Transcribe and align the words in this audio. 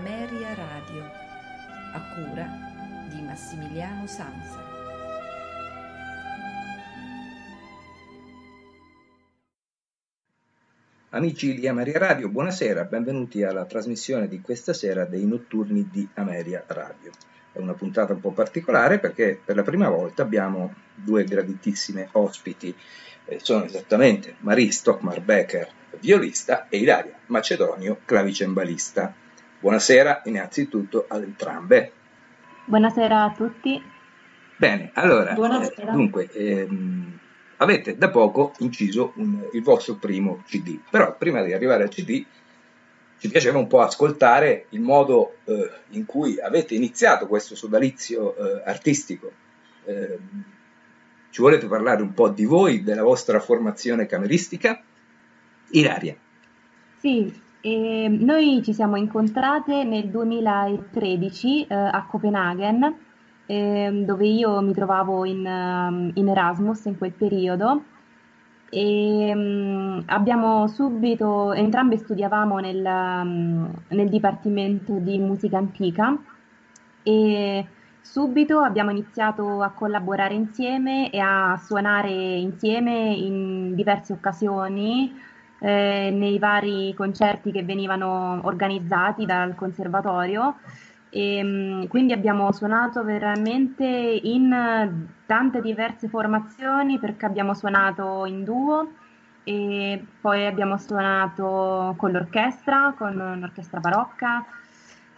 Ameria 0.00 0.54
Radio, 0.54 1.02
a 1.92 2.00
cura 2.14 2.48
di 3.10 3.20
Massimiliano 3.20 4.06
Sanza. 4.06 4.64
Amici 11.10 11.54
di 11.54 11.68
Ameria 11.68 11.98
Radio, 11.98 12.30
buonasera, 12.30 12.84
benvenuti 12.84 13.42
alla 13.42 13.66
trasmissione 13.66 14.26
di 14.26 14.40
questa 14.40 14.72
sera 14.72 15.04
dei 15.04 15.26
notturni 15.26 15.90
di 15.92 16.08
Ameria 16.14 16.64
Radio. 16.66 17.10
È 17.52 17.58
una 17.58 17.74
puntata 17.74 18.14
un 18.14 18.20
po' 18.20 18.32
particolare 18.32 19.00
perché 19.00 19.38
per 19.44 19.56
la 19.56 19.62
prima 19.62 19.90
volta 19.90 20.22
abbiamo 20.22 20.76
due 20.94 21.24
graditissime 21.24 22.08
ospiti, 22.12 22.74
eh, 23.26 23.38
sono 23.38 23.64
esattamente 23.64 24.36
Marie 24.38 24.72
Stockmar 24.72 25.20
Becker, 25.20 25.70
violista, 26.00 26.70
e 26.70 26.78
Ilaria 26.78 27.18
Macedonio, 27.26 27.98
clavicembalista. 28.06 29.19
Buonasera 29.60 30.22
innanzitutto 30.24 31.04
ad 31.06 31.22
entrambe. 31.22 31.92
Buonasera 32.64 33.24
a 33.24 33.32
tutti. 33.32 33.82
Bene, 34.56 34.90
allora, 34.94 35.34
eh, 35.34 35.84
dunque, 35.84 36.30
ehm, 36.32 37.18
avete 37.58 37.98
da 37.98 38.08
poco 38.08 38.54
inciso 38.60 39.12
un, 39.16 39.46
il 39.52 39.62
vostro 39.62 39.96
primo 39.96 40.42
CD, 40.46 40.78
però 40.88 41.14
prima 41.14 41.42
di 41.42 41.52
arrivare 41.52 41.82
al 41.82 41.90
CD 41.90 42.24
ci 43.18 43.28
piaceva 43.28 43.58
un 43.58 43.66
po' 43.66 43.82
ascoltare 43.82 44.64
il 44.70 44.80
modo 44.80 45.36
eh, 45.44 45.70
in 45.90 46.06
cui 46.06 46.40
avete 46.40 46.74
iniziato 46.74 47.26
questo 47.26 47.54
sodalizio 47.54 48.34
eh, 48.36 48.62
artistico. 48.64 49.30
Eh, 49.84 50.18
ci 51.28 51.42
volete 51.42 51.66
parlare 51.66 52.00
un 52.00 52.14
po' 52.14 52.30
di 52.30 52.46
voi, 52.46 52.82
della 52.82 53.02
vostra 53.02 53.38
formazione 53.40 54.06
cameristica? 54.06 54.82
Ilaria. 55.72 56.16
Sì, 56.98 57.48
eh, 57.62 58.08
noi 58.08 58.62
ci 58.62 58.72
siamo 58.72 58.96
incontrate 58.96 59.84
nel 59.84 60.08
2013 60.08 61.66
eh, 61.66 61.74
a 61.74 62.06
Copenaghen, 62.08 62.96
eh, 63.46 64.02
dove 64.04 64.26
io 64.26 64.60
mi 64.62 64.72
trovavo 64.72 65.24
in, 65.24 65.44
um, 65.44 66.10
in 66.14 66.28
Erasmus 66.28 66.86
in 66.86 66.96
quel 66.96 67.12
periodo. 67.12 67.84
E 68.70 69.32
um, 69.34 70.02
abbiamo 70.06 70.68
subito, 70.68 71.52
entrambe 71.52 71.96
studiavamo 71.96 72.58
nel, 72.60 72.84
um, 72.84 73.70
nel 73.88 74.08
Dipartimento 74.08 74.94
di 74.98 75.18
Musica 75.18 75.58
Antica 75.58 76.16
e 77.02 77.66
subito 78.00 78.60
abbiamo 78.60 78.90
iniziato 78.90 79.60
a 79.60 79.70
collaborare 79.70 80.34
insieme 80.34 81.10
e 81.10 81.18
a 81.18 81.60
suonare 81.62 82.10
insieme 82.10 83.12
in 83.12 83.74
diverse 83.74 84.12
occasioni 84.12 85.28
eh, 85.60 86.10
nei 86.12 86.38
vari 86.38 86.92
concerti 86.94 87.52
che 87.52 87.62
venivano 87.62 88.40
organizzati 88.44 89.26
dal 89.26 89.54
conservatorio. 89.54 90.56
E, 91.10 91.36
ehm, 91.36 91.88
quindi 91.88 92.12
abbiamo 92.12 92.52
suonato 92.52 93.04
veramente 93.04 93.84
in 93.84 95.06
tante 95.26 95.60
diverse 95.60 96.08
formazioni 96.08 96.98
perché 96.98 97.26
abbiamo 97.26 97.54
suonato 97.54 98.24
in 98.26 98.44
duo 98.44 98.92
e 99.44 100.04
poi 100.20 100.46
abbiamo 100.46 100.78
suonato 100.78 101.94
con 101.96 102.12
l'orchestra, 102.12 102.94
con 102.96 103.38
l'orchestra 103.40 103.80
barocca, 103.80 104.44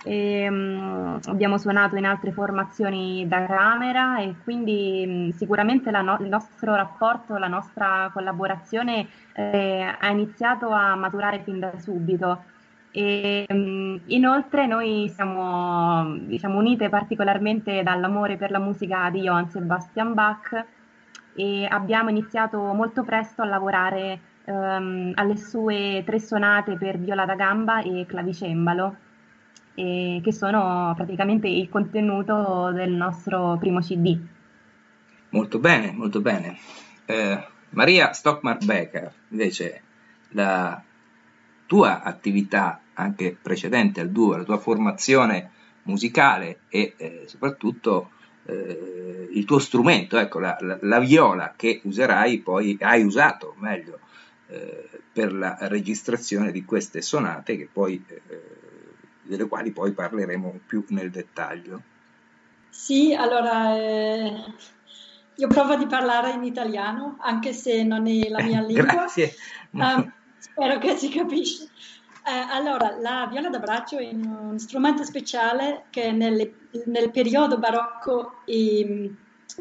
e, 0.04 0.48
um, 0.48 1.20
abbiamo 1.26 1.58
suonato 1.58 1.96
in 1.96 2.04
altre 2.04 2.32
formazioni 2.32 3.26
da 3.28 3.46
camera 3.46 4.18
e 4.20 4.34
quindi 4.42 5.04
um, 5.06 5.30
sicuramente 5.30 5.90
no- 5.90 6.18
il 6.20 6.28
nostro 6.28 6.74
rapporto, 6.74 7.36
la 7.36 7.48
nostra 7.48 8.10
collaborazione 8.12 9.06
eh, 9.34 9.94
ha 9.98 10.08
iniziato 10.10 10.70
a 10.70 10.94
maturare 10.96 11.40
fin 11.44 11.60
da 11.60 11.72
subito. 11.78 12.44
E, 12.90 13.46
um, 13.48 14.00
inoltre 14.06 14.66
noi 14.66 15.08
siamo 15.14 16.16
diciamo, 16.26 16.58
unite 16.58 16.88
particolarmente 16.88 17.82
dall'amore 17.82 18.36
per 18.36 18.50
la 18.50 18.58
musica 18.58 19.08
di 19.10 19.20
Johann 19.22 19.46
Sebastian 19.46 20.14
Bach 20.14 20.64
e 21.34 21.66
abbiamo 21.70 22.10
iniziato 22.10 22.58
molto 22.74 23.02
presto 23.04 23.40
a 23.40 23.46
lavorare 23.46 24.20
um, 24.44 25.12
alle 25.14 25.36
sue 25.38 26.02
tre 26.04 26.18
sonate 26.20 26.76
per 26.76 26.98
viola 26.98 27.24
da 27.24 27.34
gamba 27.34 27.80
e 27.80 28.04
clavicembalo 28.06 28.96
eh, 29.74 30.20
che 30.22 30.32
sono 30.32 30.92
praticamente 30.96 31.48
il 31.48 31.68
contenuto 31.68 32.70
del 32.72 32.90
nostro 32.90 33.56
primo 33.58 33.80
CD. 33.80 34.18
Molto 35.30 35.58
bene, 35.58 35.92
molto 35.92 36.20
bene. 36.20 36.58
Eh, 37.06 37.46
Maria 37.70 38.12
Stockmar 38.12 38.58
Becker, 38.64 39.12
invece, 39.28 39.82
la 40.30 40.82
tua 41.66 42.02
attività 42.02 42.80
anche 42.94 43.36
precedente 43.40 44.00
al 44.00 44.10
duo, 44.10 44.36
la 44.36 44.44
tua 44.44 44.58
formazione 44.58 45.50
musicale 45.84 46.60
e 46.68 46.94
eh, 46.96 47.24
soprattutto 47.26 48.10
eh, 48.44 49.28
il 49.30 49.44
tuo 49.44 49.58
strumento, 49.58 50.18
ecco, 50.18 50.38
la, 50.38 50.56
la, 50.60 50.78
la, 50.82 50.98
viola 50.98 51.54
che 51.56 51.80
userai 51.84 52.40
poi, 52.40 52.76
hai 52.80 53.02
usato 53.02 53.54
meglio, 53.58 54.00
eh, 54.48 54.88
per 55.12 55.32
la 55.32 55.56
registrazione 55.62 56.52
di 56.52 56.64
queste 56.64 57.00
sonate 57.02 57.56
che 57.56 57.68
poi 57.72 58.02
eh, 58.06 58.20
delle 59.32 59.48
quali 59.48 59.72
poi 59.72 59.92
parleremo 59.92 60.60
più 60.66 60.84
nel 60.88 61.10
dettaglio. 61.10 61.82
Sì, 62.68 63.14
allora 63.14 63.76
eh, 63.76 64.32
io 65.34 65.48
provo 65.48 65.76
di 65.76 65.86
parlare 65.86 66.30
in 66.32 66.44
italiano, 66.44 67.16
anche 67.20 67.52
se 67.52 67.82
non 67.82 68.06
è 68.06 68.28
la 68.28 68.42
mia 68.42 68.60
lingua. 68.64 68.84
Grazie. 68.84 69.34
Um, 69.70 70.12
spero 70.38 70.78
che 70.78 70.96
si 70.96 71.08
capisca. 71.08 71.64
Eh, 72.24 72.52
allora, 72.52 72.96
la 73.00 73.26
viola 73.28 73.48
da 73.48 73.58
braccio 73.58 73.98
è 73.98 74.08
un 74.12 74.58
strumento 74.58 75.02
speciale 75.02 75.86
che 75.90 76.12
nel, 76.12 76.52
nel 76.86 77.10
periodo 77.10 77.58
barocco 77.58 78.42
è 78.44 79.10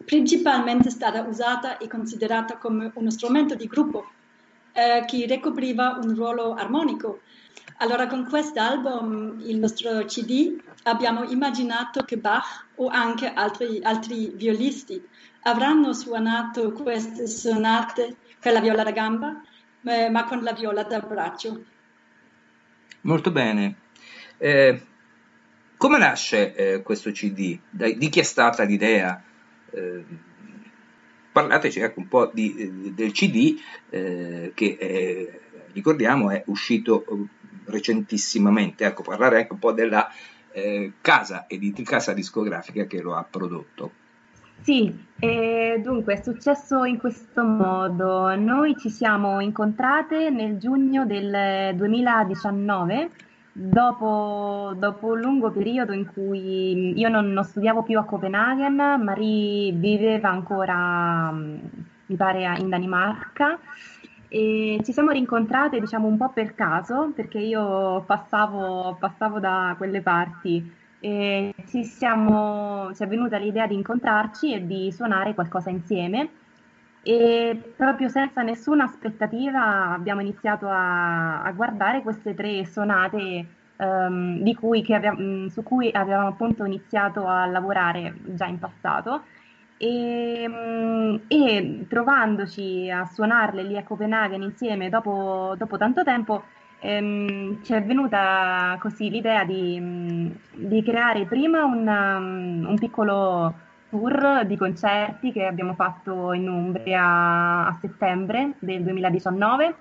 principalmente 0.06 0.90
stata 0.90 1.22
usata 1.24 1.78
e 1.78 1.88
considerata 1.88 2.58
come 2.58 2.92
uno 2.94 3.10
strumento 3.10 3.56
di 3.56 3.66
gruppo 3.68 4.06
eh, 4.74 5.04
che 5.06 5.26
ricopriva 5.26 6.00
un 6.02 6.14
ruolo 6.16 6.54
armonico 6.54 7.22
allora 7.78 8.06
con 8.08 8.28
quest'album, 8.28 9.40
il 9.40 9.58
nostro 9.58 10.06
CD, 10.06 10.56
abbiamo 10.84 11.24
immaginato 11.24 12.04
che 12.04 12.18
Bach 12.18 12.66
o 12.76 12.88
anche 12.88 13.32
altri, 13.34 13.80
altri 13.82 14.32
violisti 14.36 15.04
avranno 15.44 15.92
suonato 15.94 16.72
queste 16.74 17.28
sonate 17.28 18.18
per 18.40 18.54
la 18.54 18.60
viola 18.60 18.84
da 18.84 18.92
gamba, 18.92 19.42
eh, 19.84 20.10
ma 20.10 20.26
con 20.26 20.44
la 20.44 20.54
viola 20.54 20.84
da 20.84 21.00
braccio. 21.00 21.64
Molto 23.02 23.32
bene. 23.32 23.76
Eh, 24.38 24.82
come 25.78 25.98
nasce 25.98 26.54
eh, 26.54 26.82
questo 26.84 27.12
CD? 27.12 27.58
Di 27.70 28.10
chi 28.10 28.20
è 28.20 28.24
stata 28.24 28.64
l'idea? 28.64 29.24
Eh, 29.72 30.06
parlateci 31.32 31.80
ecco, 31.80 32.00
un 32.00 32.08
po' 32.08 32.30
di, 32.32 32.94
del 32.94 33.12
CD 33.12 33.60
eh, 33.90 34.52
che 34.54 35.42
ricordiamo 35.74 36.30
è 36.30 36.44
uscito 36.48 37.04
recentissimamente, 37.66 38.86
ecco, 38.86 39.04
parlare 39.04 39.38
anche 39.38 39.54
un 39.54 39.60
po' 39.60 39.72
della 39.72 40.10
eh, 40.52 40.94
casa, 41.02 41.46
edit- 41.48 41.84
casa 41.84 42.14
discografica 42.14 42.86
che 42.86 43.02
lo 43.02 43.16
ha 43.16 43.26
prodotto. 43.30 44.00
Sì, 44.62 44.94
eh, 45.18 45.82
dunque 45.84 46.14
è 46.14 46.22
successo 46.22 46.84
in 46.84 47.00
questo 47.00 47.44
modo. 47.44 48.36
Noi 48.36 48.78
ci 48.78 48.90
siamo 48.90 49.40
incontrate 49.40 50.30
nel 50.30 50.60
giugno 50.60 51.06
del 51.06 51.76
2019, 51.76 53.10
dopo, 53.52 54.74
dopo 54.78 55.08
un 55.08 55.20
lungo 55.20 55.50
periodo 55.50 55.94
in 55.94 56.06
cui 56.06 56.98
io 56.98 57.10
non, 57.10 57.32
non, 57.32 57.44
studiavo 57.44 57.82
più 57.82 57.98
a 57.98 58.04
Copenaghen, 58.04 59.02
Marie 59.04 59.72
viveva 59.72 60.30
ancora, 60.30 61.32
mi 61.32 62.16
pare, 62.16 62.56
in 62.60 62.70
Danimarca 62.70 63.58
e 64.34 64.80
ci 64.86 64.94
siamo 64.94 65.12
rincontrate 65.12 65.82
diciamo 65.82 66.08
un 66.08 66.16
po' 66.16 66.30
per 66.30 66.56
caso 66.56 67.12
perché 67.14 67.38
io 67.38 68.02
passavo, 68.06 68.96
passavo 68.98 69.42
da 69.42 69.76
quelle 69.78 70.02
parti. 70.02 70.74
E 71.02 71.54
ci, 71.68 71.84
siamo, 71.84 72.94
ci 72.96 73.04
è 73.04 73.08
venuta 73.08 73.36
l'idea 73.36 73.68
di 73.68 73.74
incontrarci 73.74 74.54
e 74.54 74.66
di 74.66 74.90
suonare 74.94 75.34
qualcosa 75.34 75.70
insieme. 75.70 76.30
E 77.04 77.74
proprio 77.76 78.08
senza 78.08 78.42
nessuna 78.42 78.86
aspettativa 78.86 79.92
abbiamo 79.92 80.22
iniziato 80.22 80.66
a, 80.70 81.44
a 81.44 81.52
guardare 81.52 82.02
queste 82.02 82.34
tre 82.34 82.66
sonate 82.66 83.46
um, 83.76 84.54
cui, 84.54 84.86
abbiamo, 84.94 85.50
su 85.50 85.62
cui 85.62 85.92
avevamo 85.92 86.30
appunto 86.30 86.64
iniziato 86.64 87.28
a 87.28 87.46
lavorare 87.48 88.14
già 88.28 88.46
in 88.46 88.60
passato 88.60 89.24
e, 89.82 90.46
mm, 90.48 91.16
e, 91.28 91.86
trovandoci 91.90 92.88
a 92.92 93.04
suonarle 93.06 93.64
lì 93.64 93.78
a 93.78 93.84
Copenaghen 93.84 94.44
insieme 94.44 94.90
dopo, 94.90 95.56
dopo 95.58 95.78
tanto 95.78 96.04
tempo 96.04 96.44
ehm, 96.80 97.64
ci 97.64 97.74
è 97.74 97.82
venuta 97.84 98.78
così 98.80 99.10
l'idea 99.10 99.44
di, 99.44 99.80
mm, 99.82 100.30
di 100.54 100.84
creare 100.84 101.26
prima 101.26 101.64
un, 101.64 101.88
um, 101.88 102.70
un, 102.70 102.76
piccolo 102.78 103.54
tour 103.90 104.46
di 104.46 104.56
concerti 104.56 105.32
che 105.32 105.48
abbiamo 105.48 105.74
fatto 105.74 106.32
in 106.34 106.48
Umbria 106.48 107.66
a 107.66 107.78
settembre 107.82 108.54
del 108.60 108.84
2019 108.84 109.76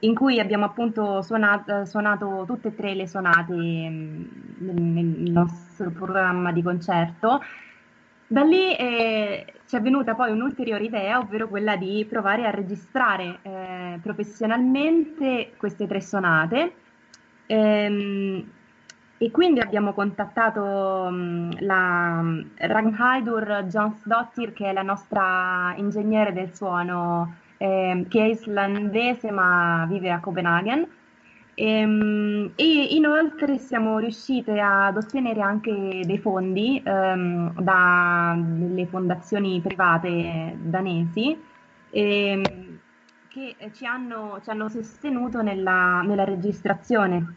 in 0.00 0.14
cui 0.16 0.40
abbiamo 0.40 0.64
appunto 0.64 1.22
suonato, 1.22 1.84
suonato 1.84 2.42
tutte 2.46 2.68
e 2.68 2.74
tre 2.74 2.94
le 2.94 3.06
sonate 3.06 3.54
mm, 3.54 4.24
nel, 4.58 4.82
nel 4.82 5.30
nostro 5.30 5.90
programma 5.90 6.50
di 6.50 6.62
concerto. 6.62 7.40
Da 8.26 8.42
lì 8.42 8.74
eh, 8.76 9.54
ci 9.66 9.76
è 9.76 9.80
venuta 9.80 10.14
poi 10.14 10.30
un'ulteriore 10.32 10.84
idea, 10.84 11.18
ovvero 11.18 11.48
quella 11.48 11.76
di 11.76 12.06
provare 12.08 12.46
a 12.46 12.50
registrare 12.50 13.38
eh, 13.42 13.98
professionalmente 14.02 15.52
queste 15.56 15.86
tre 15.86 16.00
sonate. 16.00 16.74
Ehm, 17.46 18.50
e 19.18 19.30
quindi 19.30 19.60
abbiamo 19.60 19.92
contattato 19.92 20.62
um, 20.62 21.50
la 21.60 22.22
Ragnhildur 22.56 23.64
Jonsdottir, 23.68 24.52
che 24.52 24.70
è 24.70 24.72
la 24.72 24.82
nostra 24.82 25.72
ingegnere 25.76 26.32
del 26.32 26.54
suono, 26.54 27.36
eh, 27.58 28.04
che 28.08 28.20
è 28.20 28.28
islandese 28.28 29.30
ma 29.30 29.86
vive 29.88 30.10
a 30.10 30.20
Copenaghen. 30.20 30.86
E, 31.54 31.64
ehm, 31.64 32.52
e, 32.56 32.64
inoltre 32.90 33.58
siamo 33.58 33.98
riuscite 33.98 34.60
ad 34.60 34.96
ottenere 34.96 35.40
anche 35.40 36.02
dei 36.04 36.18
fondi 36.18 36.82
um, 36.84 37.52
da 37.60 38.36
delle 38.36 38.86
fondazioni 38.86 39.60
private 39.60 40.56
danesi 40.60 41.36
eh, 41.90 42.42
che 43.28 43.56
ci 43.72 43.86
hanno, 43.86 44.40
ci 44.42 44.50
hanno 44.50 44.68
sostenuto 44.68 45.42
nella, 45.42 46.02
nella 46.02 46.24
registrazione 46.24 47.34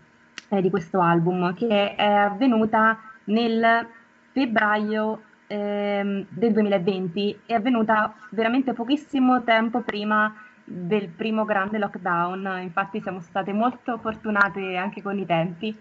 eh, 0.50 0.62
di 0.62 0.70
questo 0.70 1.00
album, 1.00 1.54
che 1.54 1.96
è 1.96 2.04
avvenuta 2.04 3.00
nel 3.26 3.88
febbraio 4.32 5.22
ehm, 5.48 6.26
del 6.30 6.54
2020, 6.54 7.42
è 7.46 7.54
avvenuta 7.54 8.14
veramente 8.32 8.74
pochissimo 8.74 9.44
tempo 9.44 9.82
prima 9.82 10.34
del 10.70 11.08
primo 11.08 11.46
grande 11.46 11.78
lockdown, 11.78 12.60
infatti 12.62 13.00
siamo 13.02 13.22
state 13.22 13.54
molto 13.54 13.98
fortunate 14.00 14.76
anche 14.76 15.02
con 15.02 15.18
i 15.18 15.26
tempi. 15.26 15.74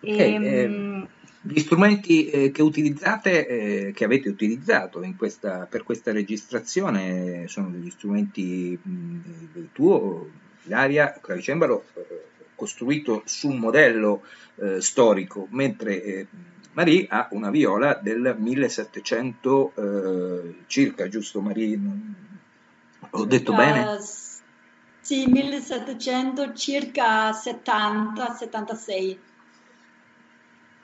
Okay, 0.00 0.34
e, 0.34 0.34
ehm, 0.34 1.02
eh, 1.02 1.08
gli 1.40 1.58
strumenti 1.58 2.28
eh, 2.28 2.50
che 2.50 2.60
utilizzate, 2.60 3.46
eh, 3.46 3.92
che 3.92 4.04
avete 4.04 4.28
utilizzato 4.28 5.00
questa, 5.16 5.66
per 5.70 5.84
questa 5.84 6.12
registrazione 6.12 7.48
sono 7.48 7.70
degli 7.70 7.88
strumenti 7.88 8.78
mh, 8.80 9.18
del 9.54 9.68
tuo, 9.72 10.28
Ilaria, 10.64 11.18
clavicembalo, 11.18 11.84
eh, 11.94 12.24
costruito 12.54 13.22
su 13.24 13.48
un 13.48 13.56
modello 13.56 14.22
eh, 14.56 14.82
storico, 14.82 15.46
mentre 15.50 16.26
Marie 16.72 17.06
ha 17.08 17.28
una 17.30 17.50
viola 17.50 17.98
del 18.02 18.36
1700 18.38 19.72
eh, 19.76 20.54
circa, 20.66 21.08
giusto 21.08 21.40
Marie? 21.40 21.80
Ho 23.16 23.24
detto 23.24 23.52
uh, 23.52 23.56
bene? 23.56 23.98
Sì, 25.00 25.26
1700 25.26 26.52
circa 26.54 27.30
70-76. 27.30 29.16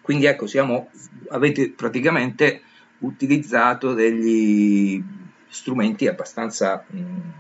Quindi 0.03 0.27
ecco, 0.27 0.47
siamo, 0.47 0.91
avete 1.31 1.71
praticamente 1.71 2.63
utilizzato 2.99 3.95
degli 3.95 5.03
strumenti 5.49 6.07
abbastanza... 6.07 6.85
Mh, 6.87 7.39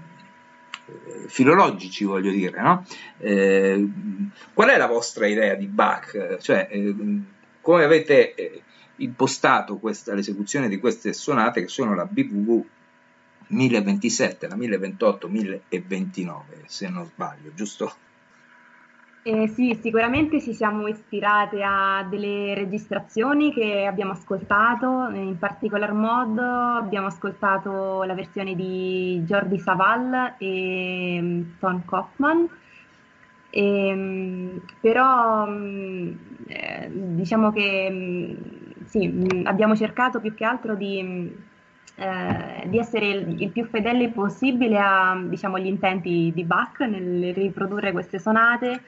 filologici, 1.27 2.05
voglio 2.05 2.33
dire, 2.33 2.61
no? 2.61 2.85
eh, 3.19 3.89
qual 4.53 4.71
è 4.71 4.77
la 4.77 4.89
vostra 4.89 5.29
idea 5.29 5.55
di 5.55 5.67
Bach? 5.67 6.39
Cioè, 6.41 6.67
eh, 6.69 6.95
come 7.61 7.85
avete 7.85 8.35
eh, 8.35 8.63
impostato 8.97 9.79
questa, 9.79 10.15
l'esecuzione 10.15 10.69
di 10.69 10.81
queste 10.81 11.13
sonate 11.13 11.61
che 11.63 11.69
sono 11.69 11.95
la 11.95 12.05
BWV 12.05 12.65
1027, 13.51 14.49
la 14.49 14.57
1028, 14.57 15.29
1029, 15.29 16.63
se 16.67 16.89
non 16.89 17.05
sbaglio, 17.05 17.53
giusto? 17.55 17.93
Eh, 19.23 19.49
sì, 19.49 19.79
sicuramente 19.83 20.41
ci 20.41 20.55
siamo 20.55 20.87
ispirate 20.89 21.63
a 21.63 22.07
delle 22.09 22.55
registrazioni 22.55 23.53
che 23.53 23.85
abbiamo 23.85 24.13
ascoltato, 24.13 25.11
in 25.13 25.37
particolar 25.39 25.93
modo 25.93 26.43
abbiamo 26.43 27.09
ascoltato 27.09 28.03
la 28.05 28.15
versione 28.15 28.55
di 28.55 29.23
Jordi 29.27 29.59
Savall 29.59 30.37
e 30.39 31.19
mm, 31.21 31.43
Tom 31.59 31.85
Kaufman, 31.85 32.49
e, 33.51 33.89
ehm, 33.89 34.63
però 34.81 35.47
mm, 35.47 36.13
eh, 36.47 36.91
diciamo 36.91 37.53
che 37.53 37.89
mm, 37.91 38.35
sì, 38.87 39.43
abbiamo 39.45 39.77
cercato 39.77 40.21
più 40.21 40.33
che 40.35 40.45
altro 40.45 40.75
di, 40.77 41.31
eh, 41.97 42.69
di 42.69 42.79
essere 42.79 43.09
il, 43.09 43.43
il, 43.43 43.51
più 43.51 43.67
fedeli 43.67 44.09
possibile 44.09 44.79
a, 44.79 45.21
diciamo, 45.23 45.57
agli 45.57 45.67
intenti 45.67 46.33
di 46.35 46.45
Bach 46.45 46.81
nel 46.81 47.35
riprodurre 47.35 47.93
queste 47.93 48.19
sonate 48.19 48.83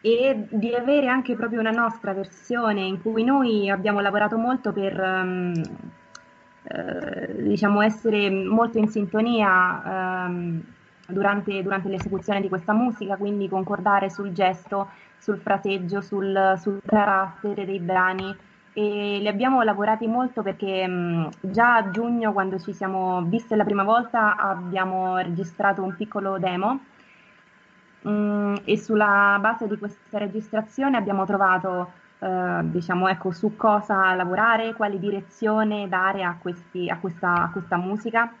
e 0.00 0.46
di 0.48 0.74
avere 0.74 1.08
anche 1.08 1.34
proprio 1.34 1.60
una 1.60 1.70
nostra 1.70 2.12
versione 2.12 2.82
in 2.82 3.02
cui 3.02 3.24
noi 3.24 3.68
abbiamo 3.68 4.00
lavorato 4.00 4.38
molto 4.38 4.72
per 4.72 4.98
um, 4.98 5.52
eh, 6.62 7.42
diciamo 7.42 7.80
essere 7.80 8.30
molto 8.30 8.78
in 8.78 8.88
sintonia 8.88 10.26
um, 10.26 10.62
durante, 11.08 11.62
durante, 11.62 11.88
l'esecuzione 11.88 12.40
di 12.40 12.48
questa 12.48 12.72
musica, 12.72 13.16
quindi 13.16 13.48
concordare 13.48 14.10
sul 14.10 14.32
gesto, 14.32 14.88
sul 15.18 15.38
fraseggio, 15.38 16.00
sul, 16.00 16.54
sul 16.58 16.80
carattere 16.84 17.64
dei 17.64 17.80
brani 17.80 18.36
e 18.78 19.18
li 19.20 19.28
abbiamo 19.28 19.62
lavorati 19.62 20.06
molto 20.06 20.42
perché 20.42 20.84
um, 20.86 21.28
già 21.40 21.76
a 21.76 21.90
giugno 21.90 22.32
quando 22.32 22.58
ci 22.58 22.72
siamo 22.72 23.22
viste 23.22 23.56
la 23.56 23.64
prima 23.64 23.82
volta 23.82 24.36
abbiamo 24.36 25.16
registrato 25.16 25.82
un 25.82 25.96
piccolo 25.96 26.38
demo 26.38 26.80
Mm, 28.06 28.54
e 28.64 28.78
sulla 28.78 29.38
base 29.40 29.66
di 29.66 29.76
questa 29.76 30.18
registrazione 30.18 30.96
abbiamo 30.96 31.26
trovato 31.26 31.92
eh, 32.20 32.60
diciamo, 32.62 33.08
ecco, 33.08 33.32
su 33.32 33.56
cosa 33.56 34.14
lavorare, 34.14 34.74
quale 34.74 34.98
direzione 34.98 35.88
dare 35.88 36.22
a, 36.22 36.36
questi, 36.40 36.88
a, 36.88 36.98
questa, 36.98 37.34
a 37.44 37.50
questa, 37.50 37.76
musica. 37.76 38.32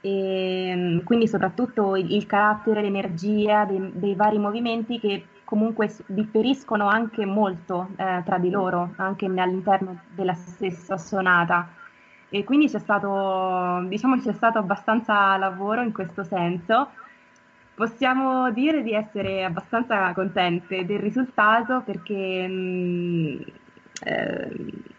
E, 0.00 0.72
mm, 0.74 0.98
quindi 1.04 1.28
soprattutto 1.28 1.96
il, 1.96 2.12
il 2.12 2.26
carattere, 2.26 2.80
l'energia 2.82 3.64
dei, 3.64 3.90
dei, 3.94 4.14
vari 4.14 4.38
movimenti 4.38 4.98
che 4.98 5.26
comunque 5.46 5.94
differiscono 6.04 6.88
anche 6.88 7.24
molto 7.24 7.88
eh, 7.96 8.22
tra 8.26 8.36
di 8.36 8.50
loro, 8.50 8.92
anche 8.96 9.24
all'interno 9.24 10.00
della 10.14 10.34
stessa 10.34 10.98
sonata. 10.98 11.68
E 12.28 12.44
quindi 12.44 12.68
c'è 12.68 12.80
stato, 12.80 13.86
diciamo, 13.88 14.18
c'è 14.18 14.34
stato 14.34 14.58
abbastanza 14.58 15.38
lavoro 15.38 15.80
in 15.80 15.92
questo 15.92 16.24
senso 16.24 16.90
Possiamo 17.76 18.50
dire 18.52 18.82
di 18.82 18.94
essere 18.94 19.44
abbastanza 19.44 20.10
contente 20.14 20.86
del 20.86 20.98
risultato 20.98 21.82
perché 21.84 22.48
mh, 22.48 22.52
mm, 22.54 23.40
eh, 24.02 24.50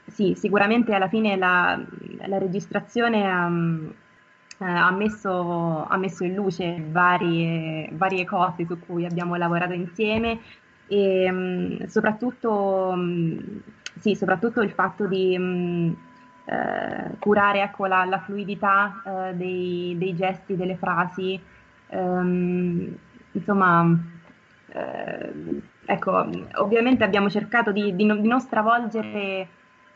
sì, 0.05 0.36
sicuramente 0.36 0.93
alla 0.93 1.07
fine 1.07 1.36
la, 1.38 1.75
la 2.27 2.38
registrazione 2.38 3.27
ha, 3.27 3.50
eh, 4.59 4.65
ha, 4.65 4.91
messo, 4.91 5.85
ha, 5.85 5.97
messo, 5.97 6.23
in 6.23 6.33
luce 6.35 6.83
varie, 6.89 7.89
varie, 7.93 8.25
cose 8.25 8.65
su 8.65 8.79
cui 8.79 9.05
abbiamo 9.05 9.35
lavorato 9.35 9.73
insieme 9.73 10.39
e 10.87 11.29
mh, 11.31 11.85
soprattutto, 11.87 12.93
mh, 12.95 13.61
sì, 13.99 14.15
soprattutto, 14.15 14.61
il 14.61 14.71
fatto 14.71 15.05
di 15.05 15.35
eh, 16.45 17.17
curare 17.19 17.61
ecco, 17.61 17.85
la, 17.85 18.05
la 18.05 18.19
fluidità 18.19 19.01
eh, 19.05 19.35
dei, 19.35 19.95
dei, 19.97 20.15
gesti, 20.15 20.55
delle 20.55 20.75
frasi 20.75 21.39
ehm, 21.89 22.95
insomma, 23.33 23.97
eh, 24.69 25.33
ecco, 25.85 26.29
ovviamente 26.55 27.03
abbiamo 27.03 27.29
cercato 27.29 27.71
di, 27.71 27.95
di, 27.95 28.05
di 28.21 28.27
non 28.27 28.39
stravolgere, 28.39 29.47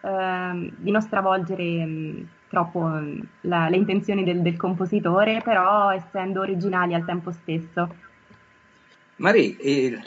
eh, 0.01 0.74
di 0.75 0.91
non 0.91 1.01
stravolgere 1.01 1.86
mh, 1.86 2.27
troppo 2.51 2.88
la, 3.41 3.70
le 3.70 3.75
intenzioni 3.77 4.24
del, 4.24 4.41
del 4.41 4.58
compositore, 4.58 5.41
però 5.41 5.91
essendo 5.91 6.41
originali 6.41 6.93
al 6.93 7.05
tempo 7.05 7.31
stesso. 7.31 7.96
Marie, 9.15 9.55
il, 9.62 10.01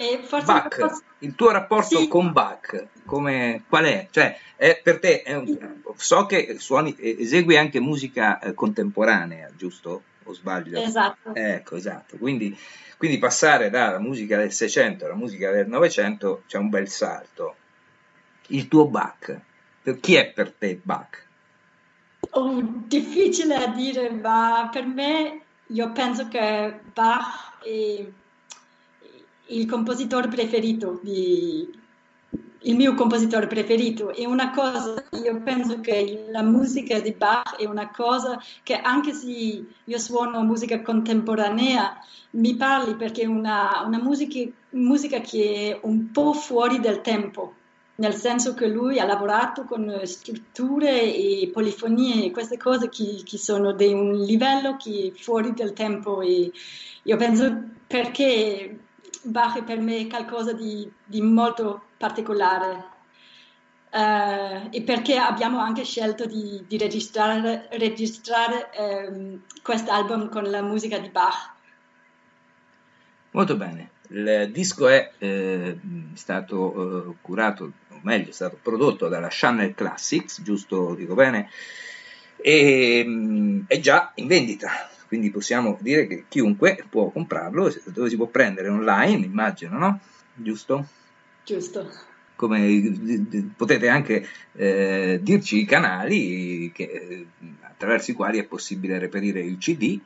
Bach, 0.45 0.77
posso... 0.79 1.03
il 1.21 1.35
tuo 1.35 1.51
rapporto 1.51 1.99
sì. 1.99 2.07
con 2.09 2.33
Bach, 2.33 2.89
come, 3.05 3.63
qual 3.69 3.85
è? 3.85 4.09
Cioè, 4.11 4.37
è 4.57 4.81
per 4.83 4.99
te, 4.99 5.23
è 5.23 5.35
un, 5.35 5.57
so 5.97 6.27
che 6.27 6.57
suoni, 6.59 6.95
esegui 6.99 7.57
anche 7.57 7.81
musica 7.81 8.39
eh, 8.39 8.55
contemporanea, 8.55 9.51
giusto? 9.57 10.03
o 10.25 10.33
sbaglio? 10.33 10.81
Esatto. 10.81 11.35
Ecco, 11.35 11.77
esatto. 11.77 12.17
Quindi, 12.17 12.57
quindi 12.97 13.19
passare 13.19 13.71
dalla 13.71 13.99
musica 13.99 14.37
del 14.37 14.53
600 14.53 15.05
alla 15.05 15.15
musica 15.15 15.51
del 15.51 15.69
900 15.69 16.45
c'è 16.47 16.59
un 16.59 16.69
bel 16.69 16.89
salto. 16.89 17.57
Il 18.49 18.69
tuo 18.69 18.87
Bach, 18.87 19.39
chi 20.01 20.15
è 20.15 20.31
per 20.31 20.53
te 20.53 20.79
Bach? 20.83 21.23
Oh, 22.37 22.61
difficile 22.89 23.55
a 23.55 23.69
dire, 23.69 24.11
ma 24.11 24.69
per 24.73 24.87
me 24.87 25.43
io 25.69 25.93
penso 25.93 26.27
che 26.27 26.81
Bach 26.93 27.63
è 27.63 28.05
il 29.47 29.67
compositore 29.67 30.27
preferito 30.27 30.99
di, 31.01 31.69
il 32.63 32.75
mio 32.75 32.95
compositore 32.95 33.47
preferito. 33.47 34.13
E 34.13 34.27
una 34.27 34.51
cosa, 34.51 35.05
io 35.23 35.41
penso 35.43 35.81
che 35.81 36.27
la 36.31 36.43
musica 36.43 36.99
di 36.99 37.13
Bach 37.13 37.57
è 37.57 37.67
una 37.67 37.91
cosa 37.91 38.43
che 38.65 38.75
anche 38.79 39.13
se 39.13 39.65
io 39.85 39.99
suono 39.99 40.43
musica 40.43 40.83
contemporanea, 40.83 41.97
mi 42.31 42.57
parli 42.57 42.97
perché 42.97 43.23
è 43.23 43.27
una, 43.27 43.85
una 43.87 44.03
musica, 44.03 44.41
musica 44.71 45.21
che 45.21 45.79
è 45.81 45.87
un 45.87 46.11
po' 46.11 46.33
fuori 46.33 46.81
del 46.81 47.01
tempo 47.01 47.55
nel 47.97 48.15
senso 48.15 48.55
che 48.55 48.67
lui 48.67 48.99
ha 48.99 49.05
lavorato 49.05 49.65
con 49.65 50.01
strutture 50.05 51.15
e 51.15 51.51
polifonie 51.53 52.25
e 52.25 52.31
queste 52.33 52.57
cose 52.57 52.89
che, 52.89 53.23
che 53.25 53.39
sono 53.39 53.73
di 53.73 53.93
un 53.93 54.15
livello 54.15 54.77
che 54.77 55.13
è 55.15 55.19
fuori 55.19 55.53
del 55.53 55.73
tempo 55.73 56.21
e 56.21 56.51
io 57.03 57.17
penso 57.17 57.63
perché 57.87 58.79
Bach 59.23 59.59
è 59.59 59.63
per 59.63 59.81
me 59.81 60.07
qualcosa 60.09 60.53
di, 60.53 60.91
di 61.05 61.23
molto 61.23 61.85
particolare 61.97 62.93
uh, 63.93 64.69
e 64.71 64.83
perché 64.85 65.17
abbiamo 65.17 65.61
anche 65.61 65.85
scelto 65.85 66.27
di, 66.27 66.65
di 66.67 66.77
registrare, 66.77 67.69
registrare 67.73 68.71
um, 68.77 69.41
quest'album 69.63 70.29
con 70.29 70.51
la 70.51 70.63
musica 70.63 70.99
di 70.99 71.09
Bach. 71.09 71.53
Molto 73.31 73.57
bene. 73.57 73.94
Il 74.09 74.51
disco 74.53 74.89
è 74.89 75.13
eh, 75.19 75.79
stato 76.15 77.09
eh, 77.09 77.15
curato, 77.23 77.73
o 77.89 78.01
meglio, 78.03 78.29
è 78.29 78.33
stato 78.33 78.59
prodotto 78.61 79.09
dalla 79.09 79.29
Channel 79.31 79.75
Classics, 79.75 80.43
giusto 80.43 80.95
dico 80.95 81.15
bene, 81.15 81.49
e 82.37 83.03
mm, 83.07 83.63
è 83.67 83.81
già 83.81 84.13
in 84.17 84.27
vendita, 84.27 84.71
quindi 85.09 85.31
possiamo 85.31 85.79
dire 85.81 86.07
che 86.07 86.25
chiunque 86.29 86.85
può 86.89 87.09
comprarlo, 87.11 87.73
dove 87.87 88.11
si 88.11 88.17
può 88.17 88.27
prendere 88.27 88.69
online, 88.69 89.25
immagino, 89.25 89.79
no? 89.79 90.01
Giusto? 90.35 90.87
Giusto. 91.43 91.91
Come 92.37 93.53
potete 93.57 93.89
anche 93.89 94.27
eh, 94.53 95.21
dirci 95.23 95.61
i 95.61 95.65
canali 95.65 96.71
che, 96.75 97.27
attraverso 97.63 98.11
i 98.11 98.15
quali 98.15 98.39
è 98.39 98.45
possibile 98.45 98.99
reperire 98.99 99.41
il 99.41 99.57
CD 99.57 100.01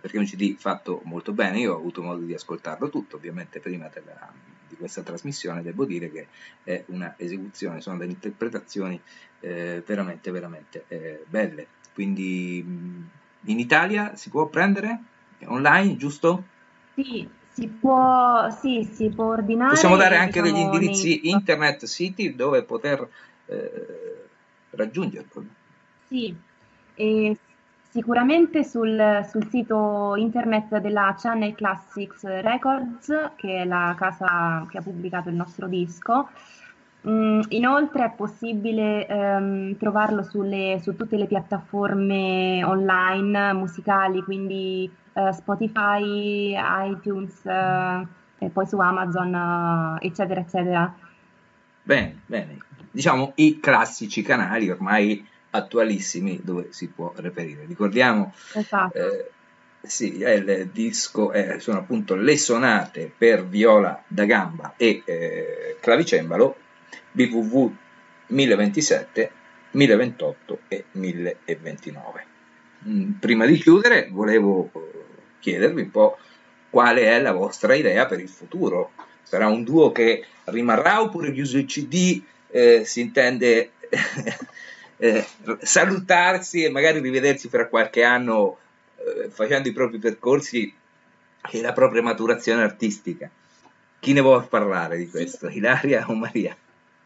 perché 0.00 0.16
è 0.16 0.20
un 0.20 0.26
CD 0.26 0.56
fatto 0.56 1.00
molto 1.04 1.32
bene, 1.32 1.58
io 1.58 1.74
ho 1.74 1.76
avuto 1.76 2.02
modo 2.02 2.22
di 2.22 2.34
ascoltarlo 2.34 2.88
tutto, 2.88 3.16
ovviamente 3.16 3.60
prima 3.60 3.88
della, 3.92 4.32
di 4.68 4.76
questa 4.76 5.02
trasmissione 5.02 5.62
devo 5.62 5.84
dire 5.84 6.10
che 6.10 6.26
è 6.64 6.84
una 6.86 7.14
esecuzione, 7.16 7.80
sono 7.80 7.98
delle 7.98 8.12
interpretazioni 8.12 9.00
eh, 9.40 9.82
veramente, 9.84 10.30
veramente 10.30 10.84
eh, 10.88 11.24
belle. 11.28 11.66
Quindi 11.92 12.58
in 12.58 13.58
Italia 13.58 14.14
si 14.16 14.30
può 14.30 14.46
prendere 14.46 14.98
online, 15.44 15.96
giusto? 15.96 16.44
Sì, 16.94 17.28
si 17.52 17.66
può, 17.68 18.48
sì, 18.50 18.88
si 18.92 19.10
può 19.10 19.26
ordinare. 19.26 19.70
Possiamo 19.70 19.96
dare 19.96 20.16
anche 20.16 20.40
diciamo, 20.40 20.50
degli 20.50 20.64
indirizzi 20.64 21.20
nei... 21.22 21.30
internet 21.30 21.84
siti 21.84 22.34
dove 22.34 22.62
poter 22.62 23.08
eh, 23.46 24.26
raggiungerlo. 24.70 25.44
Sì, 26.08 26.34
e 26.94 27.36
Sicuramente 27.90 28.62
sul, 28.62 29.26
sul, 29.28 29.48
sito 29.48 30.14
internet 30.14 30.78
della 30.78 31.16
Channel 31.18 31.56
Classics 31.56 32.22
Records, 32.22 33.32
che 33.34 33.62
è 33.62 33.64
la 33.64 33.96
casa 33.98 34.64
che 34.70 34.78
ha 34.78 34.80
pubblicato 34.80 35.28
il 35.28 35.34
nostro 35.34 35.66
disco. 35.66 36.28
Mm, 37.08 37.40
inoltre 37.48 38.04
è 38.04 38.12
possibile 38.14 39.08
ehm, 39.08 39.76
trovarlo 39.76 40.22
sulle, 40.22 40.78
su 40.80 40.94
tutte 40.94 41.16
le 41.16 41.26
piattaforme 41.26 42.62
online 42.62 43.54
musicali, 43.54 44.22
quindi 44.22 44.88
eh, 45.12 45.32
Spotify, 45.32 46.54
iTunes 46.92 47.44
eh, 47.44 48.06
e 48.38 48.48
poi 48.50 48.66
su 48.66 48.78
Amazon, 48.78 49.98
eh, 50.00 50.06
eccetera, 50.06 50.38
eccetera. 50.38 50.94
Bene, 51.82 52.20
bene. 52.24 52.58
Diciamo 52.88 53.32
i 53.36 53.58
classici 53.58 54.22
canali 54.22 54.70
ormai 54.70 55.26
attualissimi 55.50 56.40
dove 56.42 56.68
si 56.70 56.88
può 56.88 57.12
reperire. 57.16 57.64
Ricordiamo, 57.66 58.32
esatto. 58.54 58.96
eh, 58.96 59.30
sì, 59.82 60.18
il 60.18 60.70
disco 60.72 61.32
eh, 61.32 61.58
sono 61.60 61.78
appunto 61.78 62.14
le 62.14 62.36
sonate 62.36 63.10
per 63.16 63.46
viola 63.46 64.02
da 64.06 64.24
gamba 64.24 64.74
e 64.76 65.02
eh, 65.04 65.76
clavicembalo 65.80 66.56
BVV 67.12 67.70
1027, 68.26 69.30
1028 69.72 70.58
e 70.68 70.84
1029. 70.92 72.26
Mm, 72.88 73.12
prima 73.12 73.44
di 73.46 73.58
chiudere 73.58 74.08
volevo 74.10 74.70
eh, 74.72 74.80
chiedervi 75.38 75.82
un 75.82 75.90
po' 75.90 76.18
qual 76.70 76.96
è 76.96 77.20
la 77.20 77.32
vostra 77.32 77.74
idea 77.74 78.06
per 78.06 78.20
il 78.20 78.28
futuro. 78.28 78.92
Sarà 79.22 79.48
un 79.48 79.64
duo 79.64 79.92
che 79.92 80.24
rimarrà 80.44 81.00
oppure 81.00 81.32
chiuso 81.32 81.58
il 81.58 81.66
CD 81.66 82.22
eh, 82.50 82.84
si 82.84 83.00
intende 83.00 83.72
eh, 85.00 85.26
salutarsi 85.62 86.62
e 86.62 86.70
magari 86.70 87.00
rivedersi 87.00 87.48
fra 87.48 87.68
qualche 87.68 88.04
anno 88.04 88.58
eh, 88.96 89.30
facendo 89.30 89.68
i 89.68 89.72
propri 89.72 89.98
percorsi 89.98 90.72
e 91.50 91.60
la 91.62 91.72
propria 91.72 92.02
maturazione 92.02 92.62
artistica. 92.62 93.30
Chi 93.98 94.12
ne 94.12 94.20
vuole 94.20 94.44
parlare 94.46 94.98
di 94.98 95.08
questo? 95.08 95.48
Ilaria 95.48 96.04
o 96.06 96.14
Maria? 96.14 96.54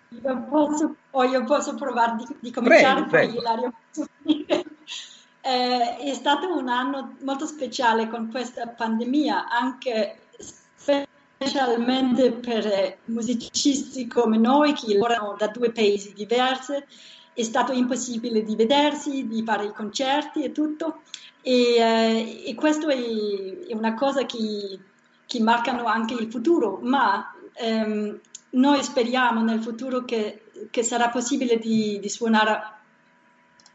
Io 0.08 0.46
posso, 0.48 0.96
io 1.30 1.44
posso 1.44 1.74
provare 1.76 2.16
di, 2.16 2.26
di 2.40 2.50
cominciare, 2.50 3.04
prego, 3.04 3.32
poi 3.32 3.40
Ilaria 3.40 3.72
posso 3.90 4.08
finire. 4.22 4.64
Eh, 5.46 5.98
è 5.98 6.14
stato 6.14 6.56
un 6.56 6.70
anno 6.70 7.16
molto 7.20 7.44
speciale 7.44 8.08
con 8.08 8.30
questa 8.30 8.66
pandemia, 8.66 9.50
anche 9.50 10.20
specialmente 11.36 12.32
per 12.32 12.96
musicisti 13.04 14.06
come 14.06 14.38
noi 14.38 14.72
che 14.72 14.94
lavorano 14.94 15.36
da 15.36 15.48
due 15.48 15.70
paesi 15.70 16.14
diversi 16.14 16.82
è 17.34 17.42
stato 17.42 17.72
impossibile 17.72 18.42
di 18.42 18.54
vedersi, 18.54 19.26
di 19.26 19.42
fare 19.42 19.66
i 19.66 19.72
concerti 19.72 20.44
e 20.44 20.52
tutto. 20.52 21.02
E, 21.42 21.74
eh, 21.76 22.42
e 22.46 22.54
questo 22.54 22.88
è, 22.88 22.96
è, 22.96 23.74
una 23.74 23.94
cosa 23.94 24.24
che, 24.24 24.78
che 25.26 25.40
marcano 25.40 25.84
anche 25.84 26.14
il 26.14 26.30
futuro, 26.30 26.78
ma 26.80 27.34
ehm, 27.54 28.18
noi 28.50 28.82
speriamo 28.82 29.42
nel 29.42 29.60
futuro 29.60 30.04
che, 30.04 30.44
che 30.70 30.82
sarà 30.82 31.10
possibile 31.10 31.58
di, 31.58 31.98
di, 32.00 32.08
suonare 32.08 32.72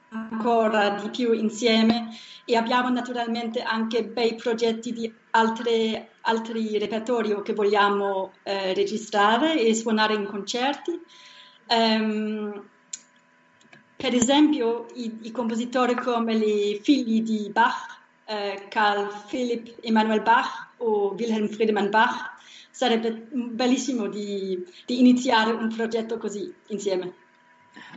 ancora 0.10 0.90
di 0.92 1.10
più 1.10 1.34
insieme 1.34 2.10
e 2.46 2.56
abbiamo 2.56 2.90
naturalmente 2.90 3.62
anche 3.62 4.04
bei 4.04 4.34
progetti 4.36 4.92
di 4.92 5.14
altre, 5.32 6.14
altri 6.22 6.80
repertori 6.80 7.40
che 7.44 7.54
vogliamo 7.54 8.32
eh, 8.42 8.74
registrare 8.74 9.60
e 9.60 9.76
suonare 9.76 10.16
in 10.16 10.26
concerti. 10.26 11.00
Um, 11.68 12.68
per 14.02 14.16
esempio, 14.16 14.86
i, 14.94 15.14
i 15.24 15.32
compositori 15.32 15.94
come 15.94 16.34
i 16.34 16.80
figli 16.82 17.22
di 17.22 17.50
Bach, 17.52 18.00
eh, 18.24 18.68
Carl 18.70 19.26
Philipp 19.28 19.78
Emanuel 19.82 20.22
Bach 20.22 20.70
o 20.78 21.14
Wilhelm 21.18 21.50
Friedemann 21.50 21.90
Bach, 21.90 22.32
sarebbe 22.72 23.28
bellissimo 23.30 24.08
di, 24.08 24.66
di 24.86 25.00
iniziare 25.00 25.52
un 25.52 25.68
progetto 25.68 26.18
così 26.18 26.50
insieme. 26.68 27.14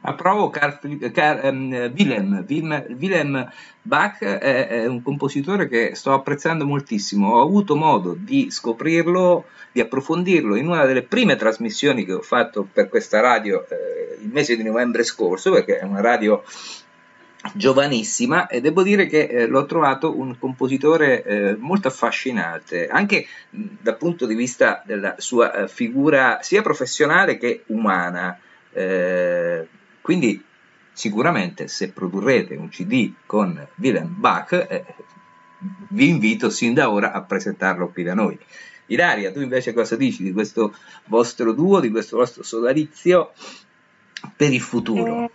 Approvo 0.04 0.50
Carl, 0.50 0.78
Carl, 1.12 1.40
um, 1.44 1.92
Willem, 1.96 2.44
Willem, 2.48 2.96
Willem 2.98 3.50
Bach 3.82 4.18
è, 4.20 4.66
è, 4.66 4.86
un 4.86 5.00
compositore 5.00 5.68
che 5.68 5.94
sto 5.94 6.12
apprezzando 6.12 6.66
moltissimo. 6.66 7.34
Ho 7.34 7.42
avuto 7.42 7.76
modo 7.76 8.16
di 8.18 8.50
scoprirlo, 8.50 9.44
di 9.70 9.80
approfondirlo 9.80 10.56
in 10.56 10.66
una 10.66 10.86
delle 10.86 11.02
prime 11.02 11.36
trasmissioni 11.36 12.04
che 12.04 12.14
ho 12.14 12.22
fatto 12.22 12.66
per 12.70 12.88
questa 12.88 13.20
radio 13.20 13.64
eh, 13.68 14.18
il 14.22 14.30
mese 14.30 14.56
di 14.56 14.64
novembre 14.64 15.04
scorso, 15.04 15.52
perché 15.52 15.78
è 15.78 15.84
una 15.84 16.00
radio 16.00 16.42
giovanissima 17.54 18.46
e 18.46 18.60
devo 18.60 18.82
dire 18.82 19.06
che 19.06 19.22
eh, 19.24 19.46
l'ho 19.46 19.66
trovato 19.66 20.16
un 20.16 20.38
compositore 20.38 21.24
eh, 21.24 21.56
molto 21.58 21.88
affascinante 21.88 22.86
anche 22.86 23.26
mh, 23.50 23.64
dal 23.80 23.96
punto 23.96 24.26
di 24.26 24.36
vista 24.36 24.80
della 24.86 25.16
sua 25.18 25.52
eh, 25.52 25.68
figura 25.68 26.38
sia 26.40 26.62
professionale 26.62 27.38
che 27.38 27.64
umana 27.66 28.38
eh, 28.72 29.66
quindi 30.00 30.42
sicuramente 30.92 31.68
se 31.68 31.90
produrrete 31.90 32.54
un 32.56 32.68
CD 32.68 33.12
con 33.26 33.66
Willem 33.76 34.14
Bach, 34.18 34.52
eh, 34.52 34.84
vi 35.90 36.08
invito 36.08 36.50
sin 36.50 36.74
da 36.74 36.90
ora 36.90 37.12
a 37.12 37.22
presentarlo 37.22 37.88
qui 37.88 38.02
da 38.02 38.14
noi. 38.14 38.38
Ilaria, 38.86 39.32
tu 39.32 39.40
invece 39.40 39.72
cosa 39.72 39.96
dici 39.96 40.22
di 40.22 40.32
questo 40.32 40.74
vostro 41.06 41.52
duo, 41.52 41.80
di 41.80 41.90
questo 41.90 42.16
vostro 42.16 42.42
sodalizio 42.42 43.32
per 44.36 44.52
il 44.52 44.60
futuro? 44.60 45.24
Eh, 45.24 45.30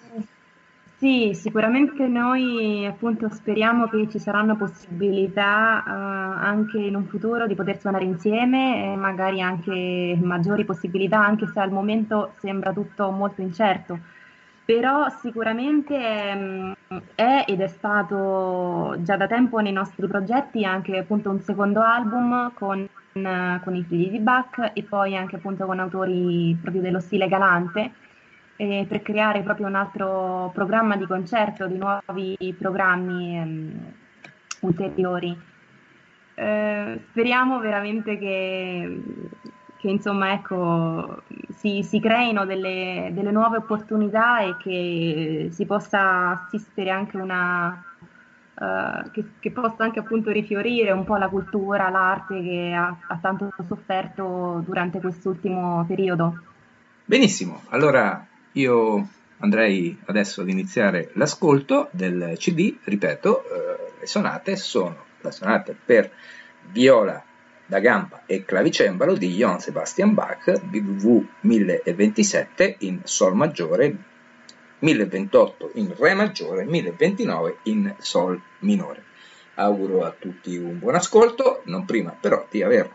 sì, 1.00 1.32
sicuramente 1.36 2.08
noi 2.08 2.84
appunto 2.88 3.30
speriamo 3.30 3.88
che 3.88 4.10
ci 4.10 4.18
saranno 4.18 4.56
possibilità 4.56 5.84
eh, 5.86 5.92
anche 5.92 6.80
in 6.80 6.96
un 6.96 7.06
futuro 7.06 7.46
di 7.46 7.54
poter 7.54 7.80
suonare 7.80 8.04
insieme 8.04 8.94
e 8.94 8.96
magari 8.96 9.40
anche 9.40 10.18
maggiori 10.20 10.66
possibilità, 10.66 11.24
anche 11.24 11.46
se 11.54 11.60
al 11.60 11.70
momento 11.72 12.34
sembra 12.40 12.74
tutto 12.74 13.12
molto 13.12 13.42
incerto. 13.42 14.00
Però 14.66 15.08
sicuramente 15.22 15.96
è, 15.96 16.76
è, 17.14 17.46
ed 17.48 17.62
è 17.62 17.68
stato 17.68 18.96
già 19.04 19.18
da 19.18 19.28
tempo 19.28 19.60
nei 19.60 19.74
nostri 19.74 20.08
progetti 20.08 20.66
anche 20.66 20.98
appunto 20.98 21.30
un 21.30 21.42
secondo 21.42 21.82
album 21.82 22.52
con, 22.56 22.88
con 23.14 23.76
i 23.76 23.84
figli 23.84 24.10
di 24.10 24.20
Bach 24.20 24.72
e 24.74 24.82
poi 24.82 25.16
anche 25.16 25.36
appunto 25.36 25.68
con 25.68 25.80
autori 25.80 26.58
proprio 26.60 26.82
dello 26.82 27.00
stile 27.00 27.28
galante 27.28 27.92
eh, 28.58 28.86
per 28.88 29.02
creare 29.02 29.42
proprio 29.42 29.68
un 29.68 29.76
altro 29.76 30.52
programma 30.54 30.98
di 30.98 31.06
concerto, 31.06 31.68
di 31.68 31.78
nuovi 31.78 32.56
programmi 32.58 33.38
ehm, 33.38 33.94
ulteriori. 34.62 35.40
Eh, 36.34 37.00
speriamo 37.10 37.60
veramente 37.60 38.18
che, 38.18 39.02
che 39.78 39.90
insomma, 39.90 40.34
ecco, 40.34 41.22
si, 41.56 41.84
si 41.84 42.00
creino 42.00 42.46
delle, 42.46 43.10
delle, 43.14 43.32
nuove 43.32 43.58
opportunità 43.58 44.42
e 44.42 44.58
che 44.58 45.50
si 45.52 45.66
possa 45.66 46.32
assistere 46.32 46.90
anche 46.92 47.18
una 47.18 47.84
uh, 48.54 49.10
che, 49.12 49.26
che, 49.40 49.52
possa 49.52 49.84
anche 49.84 50.00
appunto 50.00 50.32
rifiorire 50.32 50.92
un 50.92 51.06
po' 51.06 51.16
la 51.18 51.30
cultura, 51.30 51.90
l'arte 51.90 52.42
che 52.42 52.74
ha, 52.76 52.96
ha 53.08 53.18
tanto 53.20 53.52
sofferto 53.68 54.62
durante 54.64 55.00
quest'ultimo 55.00 55.86
periodo. 55.88 56.40
Benissimo, 57.04 57.62
allora 57.70 58.27
io 58.58 59.08
andrei 59.40 59.98
adesso 60.06 60.42
ad 60.42 60.50
iniziare 60.50 61.12
l'ascolto 61.14 61.90
del 61.92 62.34
CD, 62.38 62.76
ripeto, 62.84 63.44
eh, 63.44 63.92
le 64.00 64.06
sonate 64.08 64.56
sono 64.56 65.06
le 65.22 65.32
sonate 65.32 65.76
per 65.86 66.12
viola 66.72 67.24
da 67.66 67.80
gamba 67.80 68.24
e 68.26 68.44
clavicembalo 68.44 69.16
di 69.16 69.36
Johann 69.36 69.58
Sebastian 69.58 70.14
Bach, 70.14 70.60
BWV 70.60 71.26
1027 71.42 72.78
in 72.80 73.02
Sol 73.04 73.36
maggiore, 73.36 73.96
1028 74.80 75.72
in 75.76 75.94
Re 75.96 76.14
maggiore, 76.14 76.66
1029 76.66 77.58
in 77.64 77.94
Sol 78.00 78.42
minore. 78.60 79.04
Auguro 79.56 80.04
a 80.06 80.16
tutti 80.18 80.56
un 80.56 80.80
buon 80.80 80.96
ascolto, 80.96 81.62
non 81.66 81.86
prima 81.86 82.12
però 82.12 82.46
di 82.50 82.64
aver 82.64 82.90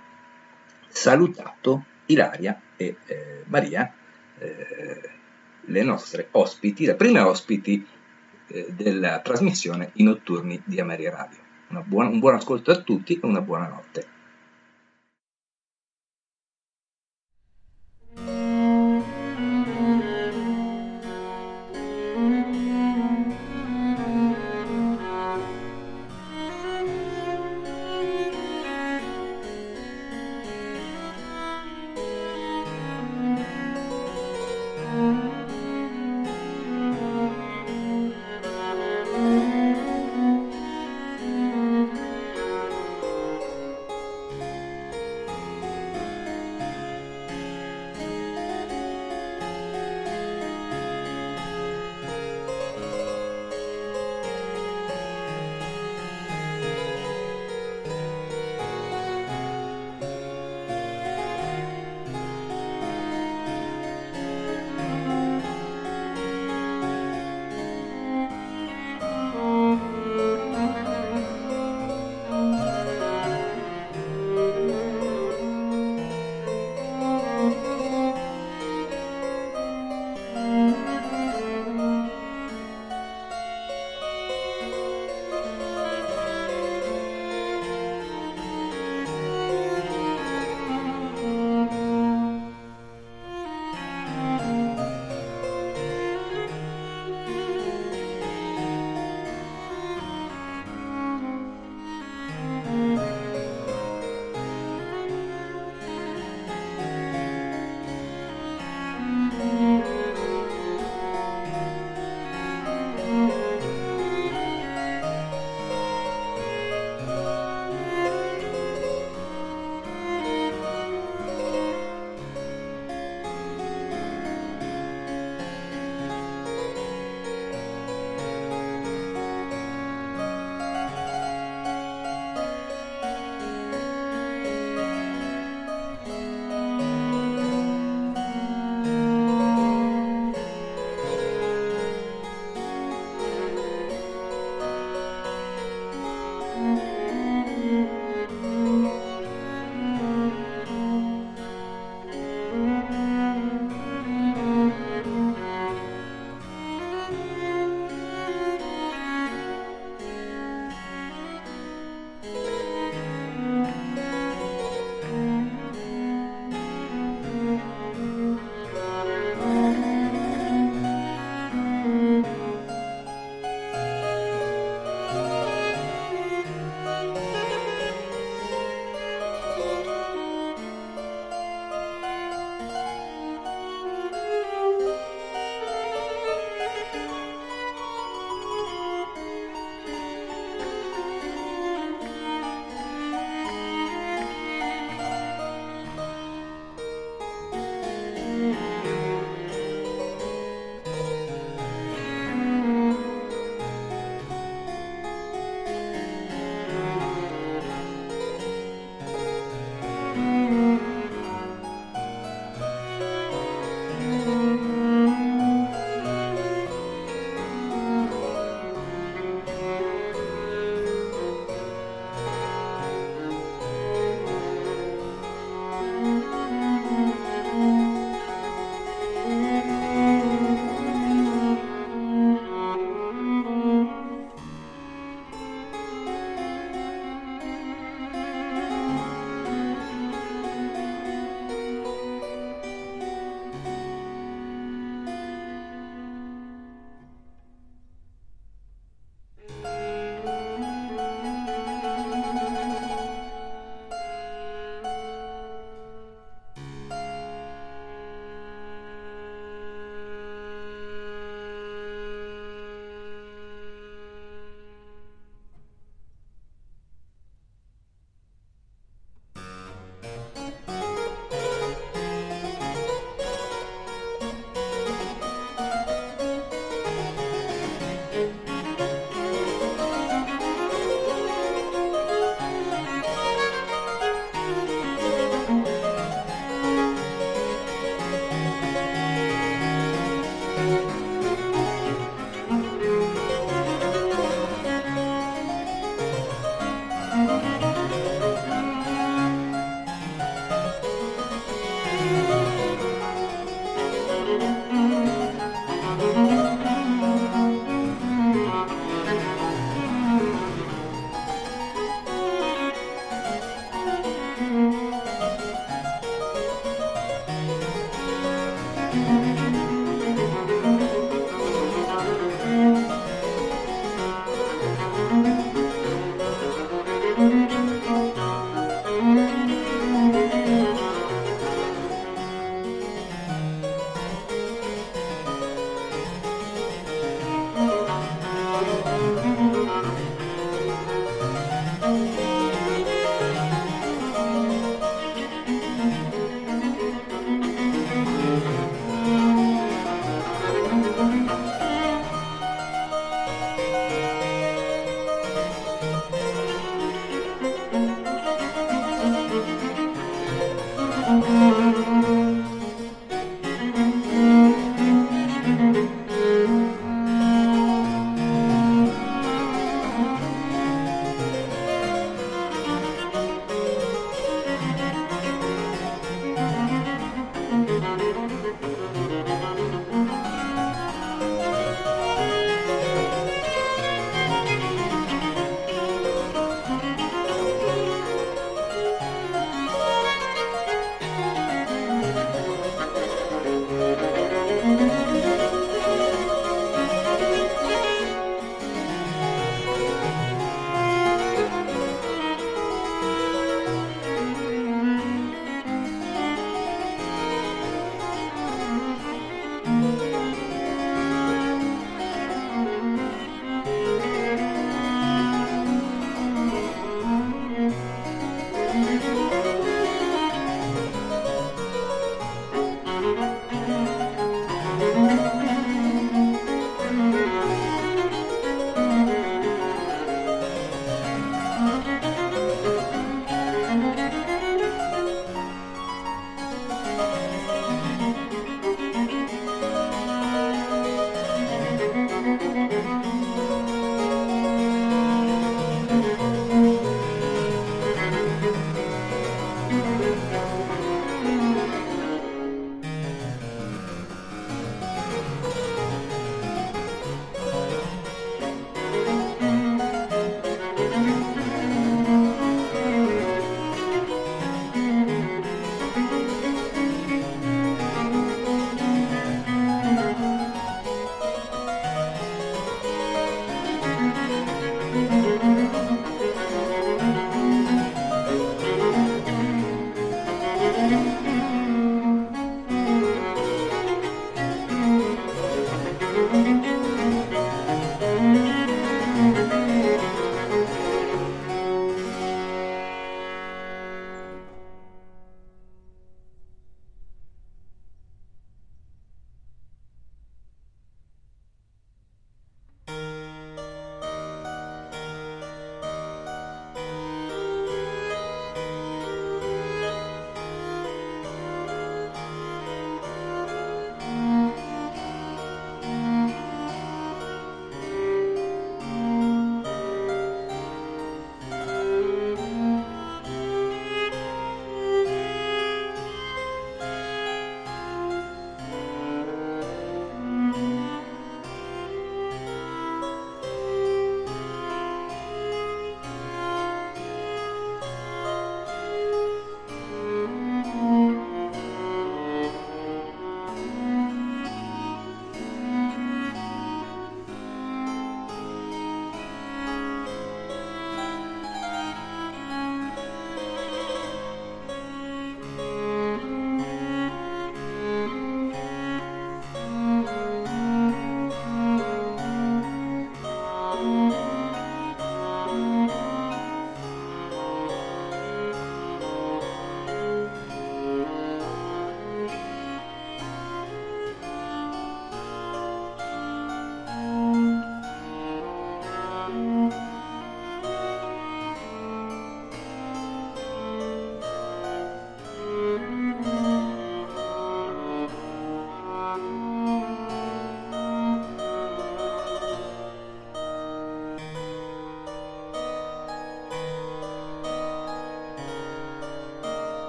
salutato 0.88 1.84
Ilaria 2.06 2.60
e 2.76 2.96
eh, 3.06 3.42
Maria, 3.46 3.92
eh, 4.38 5.10
le 5.66 5.82
nostre 5.82 6.28
ospiti, 6.32 6.84
le 6.84 6.94
prime 6.94 7.20
ospiti 7.20 7.86
eh, 8.48 8.66
della 8.70 9.20
trasmissione 9.20 9.90
I 9.94 10.02
notturni 10.02 10.60
di 10.64 10.80
Ameria 10.80 11.10
Radio. 11.10 11.38
Buona, 11.84 12.10
un 12.10 12.18
buon 12.18 12.34
ascolto 12.34 12.70
a 12.70 12.80
tutti 12.80 13.14
e 13.14 13.20
una 13.22 13.40
buona 13.40 13.66
notte. 13.66 14.06